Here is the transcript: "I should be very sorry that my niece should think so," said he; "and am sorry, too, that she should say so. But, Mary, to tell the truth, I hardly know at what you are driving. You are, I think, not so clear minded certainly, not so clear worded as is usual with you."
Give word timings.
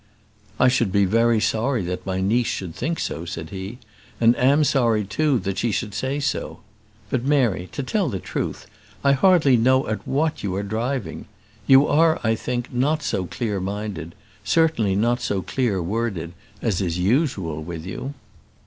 "I 0.59 0.67
should 0.67 0.91
be 0.91 1.05
very 1.05 1.39
sorry 1.39 1.83
that 1.83 2.07
my 2.07 2.19
niece 2.21 2.47
should 2.47 2.73
think 2.73 2.99
so," 2.99 3.23
said 3.23 3.51
he; 3.51 3.77
"and 4.19 4.35
am 4.35 4.63
sorry, 4.63 5.03
too, 5.03 5.37
that 5.37 5.59
she 5.59 5.71
should 5.71 5.93
say 5.93 6.19
so. 6.19 6.61
But, 7.11 7.23
Mary, 7.23 7.69
to 7.73 7.83
tell 7.83 8.09
the 8.09 8.17
truth, 8.17 8.65
I 9.03 9.11
hardly 9.11 9.57
know 9.57 9.87
at 9.87 10.07
what 10.07 10.41
you 10.41 10.55
are 10.55 10.63
driving. 10.63 11.25
You 11.67 11.85
are, 11.87 12.19
I 12.23 12.33
think, 12.33 12.73
not 12.73 13.03
so 13.03 13.27
clear 13.27 13.59
minded 13.59 14.15
certainly, 14.43 14.95
not 14.95 15.21
so 15.21 15.43
clear 15.43 15.83
worded 15.83 16.33
as 16.63 16.81
is 16.81 16.97
usual 16.97 17.61
with 17.61 17.85
you." 17.85 18.15